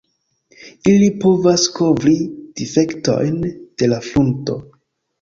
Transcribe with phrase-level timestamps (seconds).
[0.93, 2.15] Ili povas kovri
[2.63, 4.63] difektojn de la frunto.